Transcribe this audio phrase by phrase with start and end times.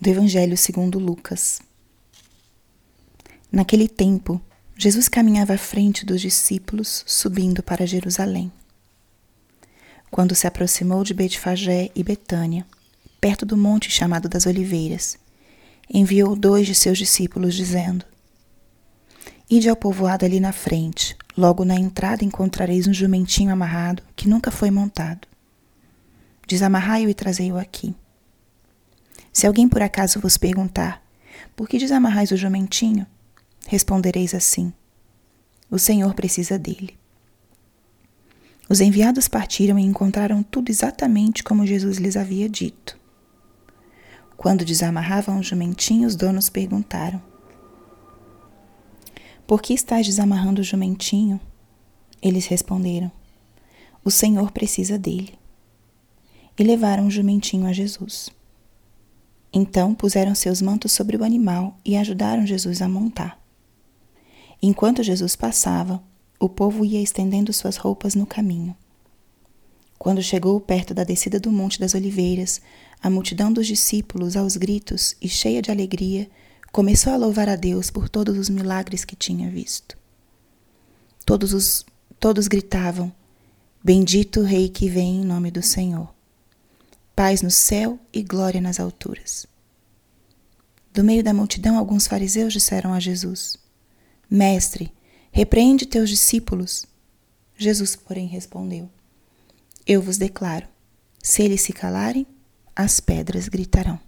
[0.00, 1.60] do Evangelho segundo Lucas.
[3.50, 4.40] Naquele tempo,
[4.76, 8.50] Jesus caminhava à frente dos discípulos, subindo para Jerusalém.
[10.10, 12.66] Quando se aproximou de Betfagé e Betânia,
[13.20, 15.16] perto do monte chamado das Oliveiras,
[15.88, 18.04] enviou dois de seus discípulos, dizendo:
[19.48, 24.50] Ide ao povoado ali na frente, logo na entrada encontrareis um jumentinho amarrado que nunca
[24.50, 25.28] foi montado.
[26.46, 27.94] Desamarrai-o e trazei-o aqui.
[29.34, 31.02] Se alguém por acaso vos perguntar:
[31.56, 33.04] Por que desamarrais o jumentinho?
[33.66, 34.72] Respondereis assim:
[35.68, 36.96] O Senhor precisa dele.
[38.68, 42.96] Os enviados partiram e encontraram tudo exatamente como Jesus lhes havia dito.
[44.36, 47.20] Quando desamarravam o jumentinho, os donos perguntaram:
[49.48, 51.40] Por que estás desamarrando o jumentinho?
[52.22, 53.10] Eles responderam:
[54.04, 55.36] O Senhor precisa dele.
[56.56, 58.30] E levaram o jumentinho a Jesus.
[59.56, 63.40] Então puseram seus mantos sobre o animal e ajudaram Jesus a montar.
[64.60, 66.02] Enquanto Jesus passava,
[66.40, 68.76] o povo ia estendendo suas roupas no caminho.
[69.96, 72.60] Quando chegou perto da descida do Monte das Oliveiras,
[73.00, 76.28] a multidão dos discípulos, aos gritos e cheia de alegria,
[76.72, 79.96] começou a louvar a Deus por todos os milagres que tinha visto.
[81.24, 81.86] Todos, os,
[82.18, 83.12] todos gritavam:
[83.82, 86.13] Bendito Rei que vem em nome do Senhor.
[87.14, 89.46] Paz no céu e glória nas alturas.
[90.92, 93.56] Do meio da multidão, alguns fariseus disseram a Jesus:
[94.28, 94.92] Mestre,
[95.30, 96.86] repreende teus discípulos.
[97.56, 98.90] Jesus, porém, respondeu:
[99.86, 100.66] Eu vos declaro:
[101.22, 102.26] se eles se calarem,
[102.74, 104.00] as pedras gritarão.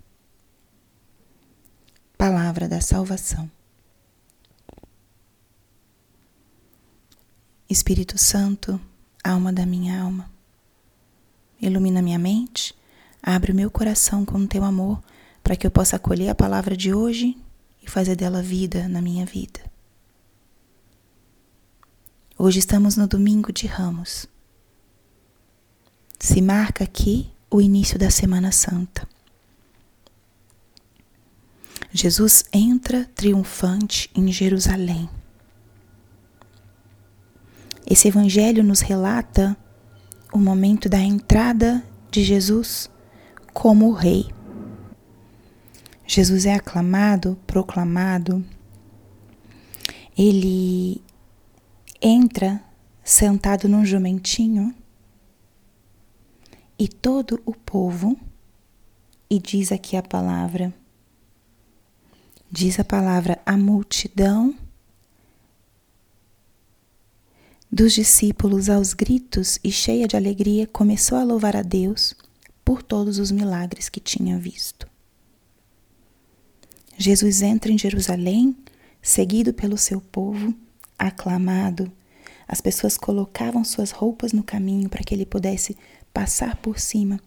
[2.18, 3.50] Palavra da salvação.
[7.68, 8.80] Espírito Santo,
[9.24, 10.30] alma da minha alma,
[11.60, 12.74] ilumina minha mente,
[13.26, 15.02] abre o meu coração com o teu amor,
[15.42, 17.36] para que eu possa acolher a palavra de hoje
[17.82, 19.60] e fazer dela vida na minha vida.
[22.38, 24.28] Hoje estamos no domingo de Ramos.
[26.20, 29.08] Se marca aqui o início da Semana Santa.
[31.92, 35.08] Jesus entra triunfante em Jerusalém.
[37.88, 39.56] Esse evangelho nos relata
[40.32, 42.90] o momento da entrada de Jesus
[43.56, 44.26] como Rei.
[46.06, 48.44] Jesus é aclamado, proclamado,
[50.16, 51.02] ele
[52.02, 52.62] entra
[53.02, 54.74] sentado num jumentinho
[56.78, 58.14] e todo o povo,
[59.28, 60.72] e diz aqui a palavra,
[62.52, 64.54] diz a palavra, a multidão
[67.72, 72.14] dos discípulos aos gritos e cheia de alegria começou a louvar a Deus
[72.66, 74.88] por todos os milagres que tinha visto.
[76.98, 78.56] Jesus entra em Jerusalém,
[79.00, 80.52] seguido pelo seu povo,
[80.98, 81.92] aclamado.
[82.48, 85.76] As pessoas colocavam suas roupas no caminho para que ele pudesse
[86.12, 87.20] passar por cima,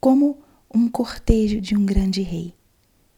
[0.00, 0.38] como
[0.74, 2.54] um cortejo de um grande rei.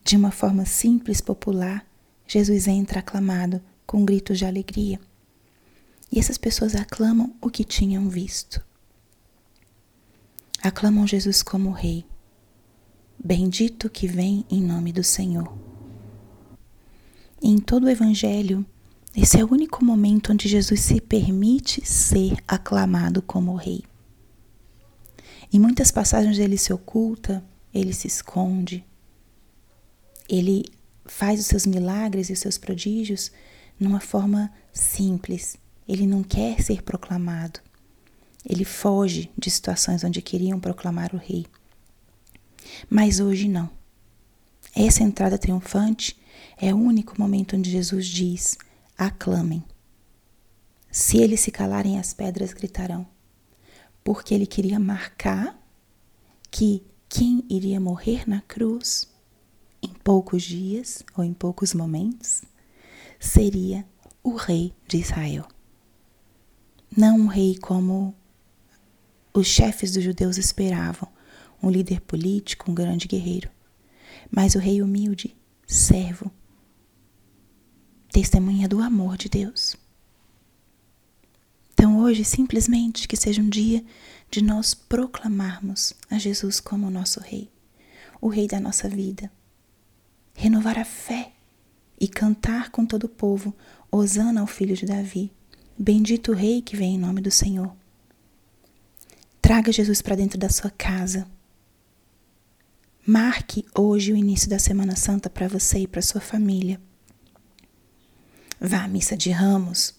[0.02, 1.86] De uma forma simples, popular,
[2.26, 5.00] Jesus entra aclamado com gritos de alegria.
[6.10, 8.66] E essas pessoas aclamam o que tinham visto.
[10.68, 12.04] Aclamam Jesus como Rei.
[13.18, 15.50] Bendito que vem em nome do Senhor.
[17.42, 18.66] Em todo o Evangelho,
[19.16, 23.82] esse é o único momento onde Jesus se permite ser aclamado como Rei.
[25.50, 27.42] Em muitas passagens ele se oculta,
[27.72, 28.84] ele se esconde,
[30.28, 30.66] ele
[31.06, 33.32] faz os seus milagres e os seus prodígios
[33.80, 35.56] numa forma simples.
[35.88, 37.58] Ele não quer ser proclamado.
[38.44, 41.46] Ele foge de situações onde queriam proclamar o rei.
[42.88, 43.70] Mas hoje não.
[44.74, 46.16] Essa entrada triunfante
[46.56, 48.56] é o único momento onde Jesus diz:
[48.96, 49.62] aclamem.
[50.90, 53.06] Se eles se calarem, as pedras gritarão
[54.08, 55.54] porque ele queria marcar
[56.50, 59.06] que quem iria morrer na cruz
[59.82, 62.40] em poucos dias ou em poucos momentos
[63.20, 63.86] seria
[64.22, 65.46] o rei de Israel.
[66.96, 68.14] Não um rei como
[69.32, 71.08] os chefes dos judeus esperavam,
[71.62, 73.50] um líder político, um grande guerreiro,
[74.30, 75.36] mas o rei humilde,
[75.66, 76.30] servo,
[78.10, 79.76] testemunha do amor de Deus.
[81.72, 83.84] Então, hoje, simplesmente que seja um dia
[84.30, 87.50] de nós proclamarmos a Jesus como nosso Rei,
[88.20, 89.30] o Rei da nossa vida.
[90.34, 91.32] Renovar a fé
[92.00, 93.54] e cantar com todo o povo,
[93.90, 95.32] Hosana ao filho de Davi.
[95.78, 97.72] Bendito o Rei que vem em nome do Senhor.
[99.48, 101.26] Traga Jesus para dentro da sua casa.
[103.06, 106.78] Marque hoje o início da Semana Santa para você e para sua família.
[108.60, 109.94] Vá à missa de ramos.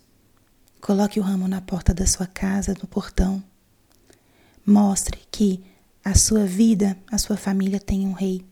[0.80, 3.44] Coloque o ramo na porta da sua casa, no portão.
[4.63, 5.63] Mostre que
[6.06, 8.45] a sua vida, a sua família tem um rei.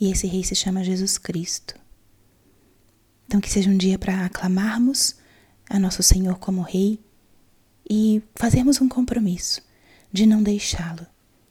[0.00, 1.74] E esse rei se chama Jesus Cristo.
[3.26, 5.16] Então, que seja um dia para aclamarmos
[5.68, 6.98] a nosso Senhor como Rei
[7.90, 9.68] e fazermos um compromisso
[10.12, 11.06] de não deixá-lo,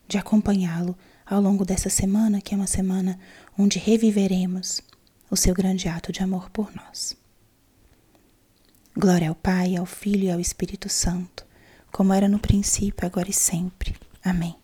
[0.07, 3.19] de acompanhá-lo ao longo dessa semana, que é uma semana
[3.57, 4.81] onde reviveremos
[5.29, 7.15] o seu grande ato de amor por nós.
[8.97, 11.45] Glória ao Pai, ao Filho e ao Espírito Santo,
[11.91, 13.95] como era no princípio, agora e sempre.
[14.23, 14.58] Amém.